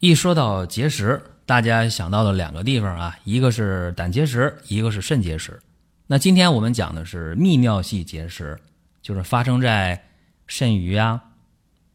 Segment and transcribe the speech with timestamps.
[0.00, 5.60] 一说到结石，大家想到的两个地方啊，一个是胆结石，一个是肾结石。
[6.06, 8.56] 那今天我们讲的是泌尿系结石，
[9.02, 10.04] 就是发生在
[10.46, 11.20] 肾盂啊、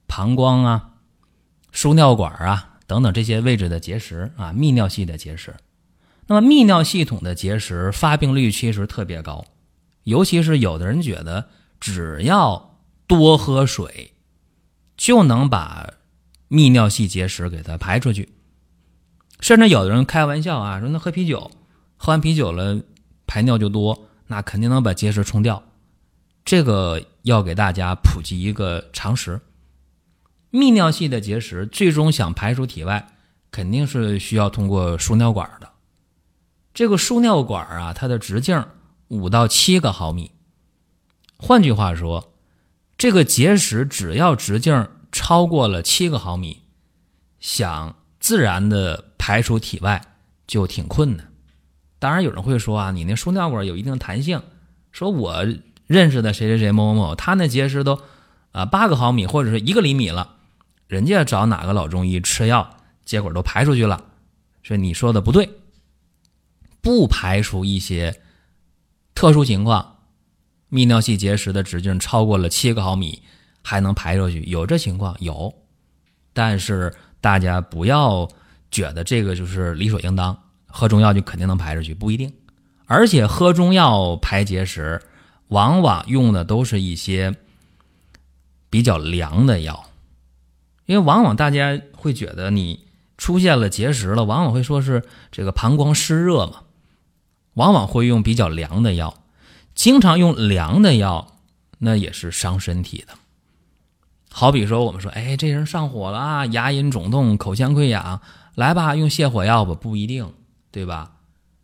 [0.06, 0.90] 膀胱啊、
[1.72, 5.56] 输尿管啊等等这些位置的结石啊，泌尿系的结石。
[6.28, 9.46] 那么泌尿系统的结石发病率其实特别高，
[10.04, 11.48] 尤其是有的人觉得
[11.80, 12.78] 只要
[13.08, 14.12] 多喝水
[14.98, 15.90] 就能把。
[16.54, 18.30] 泌尿系结石给它排出去，
[19.40, 21.50] 甚至有的人开玩笑啊，说那喝啤酒，
[21.98, 22.80] 喝完啤酒了
[23.26, 25.64] 排尿就多，那肯定能把结石冲掉。
[26.46, 29.42] 这个要给大家普及一个常识：
[30.52, 33.08] 泌尿系的结石最终想排出体外，
[33.50, 35.68] 肯定是需要通过输尿管的。
[36.72, 38.64] 这个输尿管啊，它的直径
[39.08, 40.30] 五到七个毫米。
[41.36, 42.32] 换句话说，
[42.96, 44.88] 这个结石只要直径。
[45.14, 46.64] 超过了七个毫米，
[47.40, 50.02] 想自然的排出体外
[50.46, 51.32] 就挺困难。
[52.00, 54.42] 当然，有人会说啊，你那输尿管有一定弹性。
[54.92, 55.46] 说我
[55.88, 58.02] 认识的谁谁谁某某某，他那结石都
[58.52, 60.36] 啊八个毫米或者是一个厘米了，
[60.88, 64.04] 人家找哪个老中医吃药，结果都排出去了。
[64.64, 65.50] 所以你说的不对，
[66.82, 68.20] 不排除一些
[69.14, 69.98] 特殊情况，
[70.72, 73.22] 泌尿系结石的直径超过了七个毫米。
[73.64, 74.42] 还能排出去？
[74.44, 75.54] 有这情况有，
[76.34, 78.30] 但是大家不要
[78.70, 82.32] 觉得这个就是理所应当，喝中药就肯定能排出去，不一定。
[82.86, 85.02] 而且喝中药排结石，
[85.48, 87.34] 往往用的都是一些
[88.70, 89.86] 比较凉的药，
[90.86, 92.86] 因为往往大家会觉得你
[93.18, 96.64] 出现了结石了，往往会说是这个膀胱湿热嘛，
[97.54, 99.24] 往往会用比较凉的药，
[99.74, 101.40] 经常用凉的药，
[101.80, 103.14] 那也是伤身体的。
[104.36, 108.20] 好比说，我们说，哎，这人上火了啊，牙龈肿痛，口腔溃疡，
[108.56, 110.34] 来吧，用泻火药吧，不一定，
[110.72, 111.12] 对吧？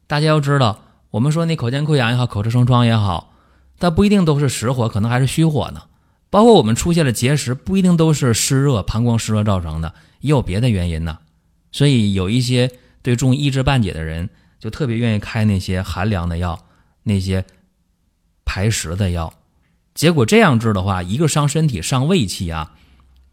[0.05, 0.79] 大家要知道，
[1.09, 3.33] 我们说那口腔溃疡也好，口吃生疮也好，
[3.79, 5.81] 它不一定都是实火，可能还是虚火呢。
[6.29, 11.17] 包括我们出现了结石，不一定都是湿热、膀胱湿热造成的，也有别的原因呢。
[11.71, 12.71] 所以有一些
[13.01, 14.29] 对中医一知半解的人，
[14.59, 16.59] 就特别愿意开那些寒凉的药，
[17.01, 17.43] 那些
[18.45, 19.33] 排石的药。
[19.95, 22.73] 结果这样治的话，一个伤身体、伤胃气啊，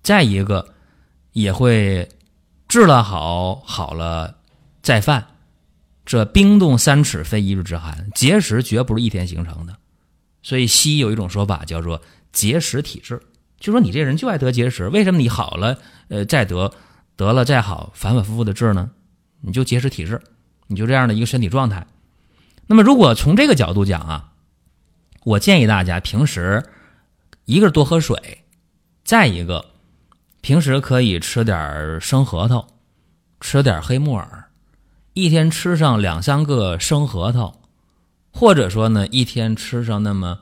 [0.02, 0.74] 再一个
[1.32, 2.08] 也会
[2.66, 4.38] 治了好，好了
[4.82, 5.26] 再犯。
[6.04, 9.76] 这冰冻三尺非一日之寒，结石绝不是一天形成的。
[10.42, 12.02] 所以西医有一种说法叫做
[12.32, 13.20] 结石体质，
[13.60, 15.78] 就说你这人就爱得结石，为什么你好了，
[16.08, 16.72] 呃，再得
[17.16, 18.90] 得了再好，反反复复的治呢？
[19.40, 20.20] 你就结石体质，
[20.66, 21.86] 你就这样的一个身体状态。
[22.66, 24.32] 那么如果从这个角度讲啊。
[25.26, 26.64] 我建议大家平时，
[27.46, 28.44] 一个是多喝水，
[29.02, 29.72] 再一个，
[30.40, 32.68] 平时可以吃点生核桃，
[33.40, 34.44] 吃点黑木耳，
[35.14, 37.60] 一天吃上两三个生核桃，
[38.30, 40.38] 或者说呢，一天吃上那么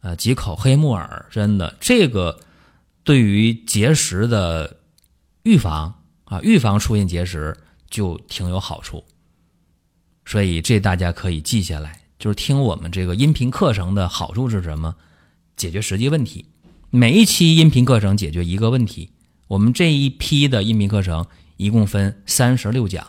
[0.00, 2.38] 呃几口黑木耳，真的，这个
[3.04, 4.76] 对于结石的
[5.44, 7.56] 预防啊，预防出现结石
[7.88, 9.02] 就挺有好处，
[10.26, 11.98] 所以这大家可以记下来。
[12.18, 14.96] 就是听我们这个音频课程的好处是什么？
[15.56, 16.46] 解决实际问题。
[16.90, 19.12] 每一期音频课程解决一个问题。
[19.46, 21.26] 我们这一批的音频课程
[21.56, 23.06] 一共分三十六讲，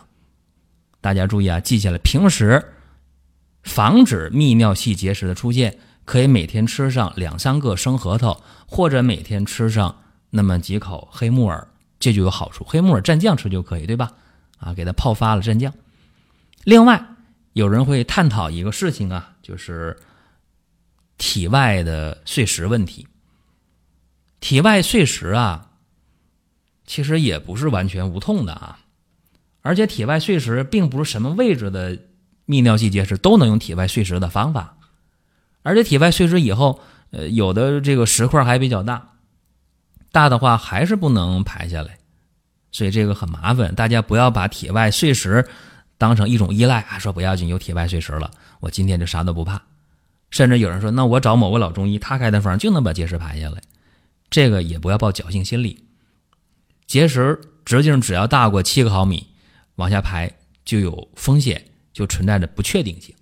[1.00, 1.98] 大家注意啊，记下来。
[1.98, 2.72] 平时
[3.64, 11.66] 防止泌尿系结石的出现，可以每天吃上两三个生核桃，或者每天吃上那么几口黑木耳，
[11.98, 12.64] 这就有好处。
[12.64, 14.12] 黑木耳蘸酱吃就可以，对吧？
[14.58, 15.74] 啊，给它泡发了蘸酱。
[16.62, 17.16] 另外。
[17.52, 19.98] 有人会探讨一个事情啊，就是
[21.18, 23.06] 体外的碎石问题。
[24.38, 25.70] 体外碎石啊，
[26.86, 28.78] 其实也不是完全无痛的啊，
[29.62, 31.98] 而且体外碎石并不是什么位置的
[32.46, 34.78] 泌尿系结石都能用体外碎石的方法，
[35.62, 36.80] 而且体外碎石以后，
[37.10, 39.14] 呃，有的这个石块还比较大，
[40.12, 41.98] 大的话还是不能排下来，
[42.70, 45.46] 所以这个很麻烦，大家不要把体外碎石。
[46.00, 48.30] 当成一种依赖啊，说不要紧，有体外碎石了，
[48.60, 49.60] 我今天就啥都不怕。
[50.30, 53.60] 甚至有人说，那我找某个老中医，他开的方就能把结石排下来，
[54.30, 55.84] 这个也不要抱侥幸心理。
[56.86, 59.26] 结石直径只要大过七个毫米，
[59.74, 60.32] 往下排
[60.64, 61.62] 就有风险，
[61.92, 63.14] 就存在着不确定性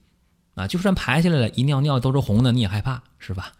[0.54, 0.68] 啊。
[0.68, 3.54] 就算排下来了，一尿尿都是红的，你也害怕是吧？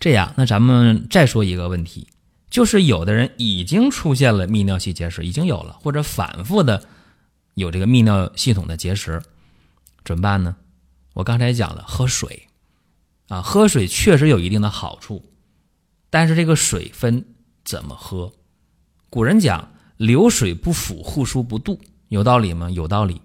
[0.00, 2.08] 这样，那咱们再说一个问题，
[2.48, 6.82] 就是有的人已经出现了泌尿系结石，已经有了，或者反复的
[7.54, 9.22] 有这个泌尿系统的结石，
[10.04, 10.56] 怎么办呢？
[11.12, 12.48] 我刚才讲了，喝水
[13.28, 15.24] 啊，喝水确实有一定的好处，
[16.10, 17.24] 但是这个水分
[17.64, 18.32] 怎么喝？
[19.08, 21.78] 古人讲“流水不腐，户枢不蠹”，
[22.08, 22.68] 有道理吗？
[22.70, 23.20] 有道理。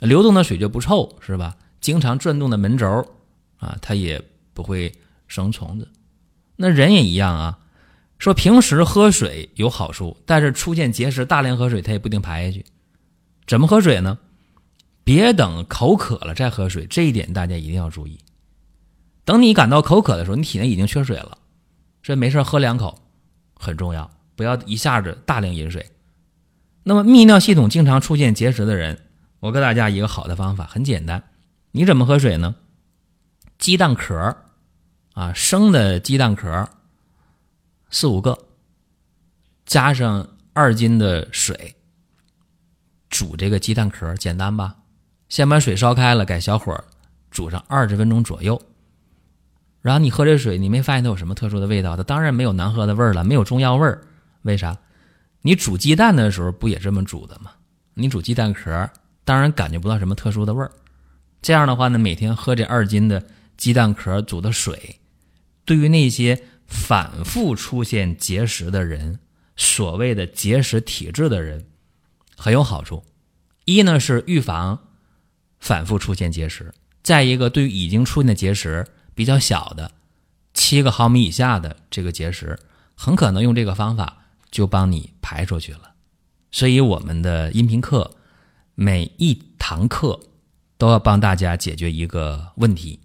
[0.00, 1.56] 流动的水就不臭，是吧？
[1.80, 2.86] 经常转动的门轴
[3.56, 4.22] 啊，它也
[4.52, 4.92] 不会
[5.26, 5.90] 生虫子。
[6.56, 7.58] 那人也一样啊，
[8.18, 12.66] 说平时喝水有好处，但是出现结石，大量喝水它也不一定排下去。
[13.46, 14.18] 怎么喝水呢？
[15.04, 18.18] 别等口渴了再喝水，这一点大家一定要注意。
[19.24, 21.38] 等你感到口渴的时候，你体内已经缺水了，
[22.02, 23.02] 所以没事喝两口
[23.54, 24.10] 很重要。
[24.36, 25.90] 不要一下子大量饮水。
[26.82, 29.06] 那么泌尿系统经常出现结石的人，
[29.40, 31.22] 我给大家一个好的方法，很简单。
[31.72, 32.56] 你怎么喝水呢？
[33.58, 34.36] 鸡蛋壳
[35.12, 36.68] 啊，生的鸡蛋壳
[37.90, 38.38] 四五个，
[39.64, 41.76] 加上二斤的水，
[43.14, 44.74] 煮这个鸡蛋壳，简单吧？
[45.28, 46.76] 先把水烧开了，改小火
[47.30, 48.60] 煮上二十分钟左右。
[49.82, 51.96] 然后你喝这水，你没发现它有什么特殊的味道？
[51.96, 54.02] 它当然没有难喝的味儿了，没有中药味儿。
[54.42, 54.76] 为啥？
[55.42, 57.52] 你煮鸡蛋的时候不也这么煮的吗？
[57.94, 58.90] 你煮鸡蛋壳，
[59.24, 60.72] 当然感觉不到什么特殊的味儿。
[61.40, 63.24] 这样的话呢，每天喝这二斤的
[63.56, 64.98] 鸡蛋壳煮的水，
[65.64, 69.20] 对于那些反复出现结石的人，
[69.54, 71.64] 所谓的结石体质的人，
[72.44, 73.02] 很有好处。
[73.64, 74.78] 一呢是预防
[75.58, 79.92] 反复出现结石，再一个对于已经出现的结石比较小的，
[80.52, 82.58] 七个毫米以下的这个结石，
[82.94, 84.18] 很可能用这个方法。
[84.50, 85.94] 就帮你排出去了，
[86.52, 88.08] 所以我们的音频课
[88.76, 90.20] 每一堂课
[90.78, 93.00] 都要帮大家解决一个问题，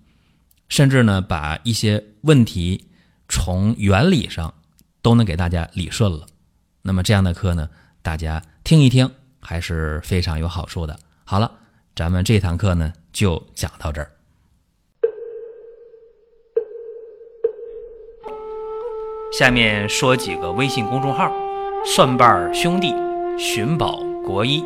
[0.68, 2.86] 甚至呢把一些问题
[3.27, 4.53] 从原理上
[5.01, 6.27] 都能给大家理顺了。
[6.83, 7.68] 那么这样的课呢，
[8.03, 9.09] 大家听一听
[9.39, 10.97] 还是非常有好处的。
[11.25, 11.51] 好了，
[11.95, 14.12] 咱们这堂课呢就讲到这儿。
[19.31, 21.31] 下面说几个微信公众号：
[21.86, 22.94] 蒜瓣兄弟、
[23.38, 24.63] 寻宝国医、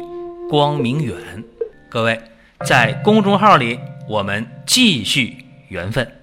[0.50, 1.44] 光明远。
[1.90, 2.20] 各位
[2.66, 3.78] 在公众号里，
[4.08, 6.23] 我们继续缘分。